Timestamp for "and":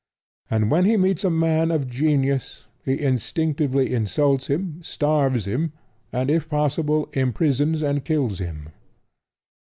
0.49-0.71, 6.11-6.31, 7.83-8.03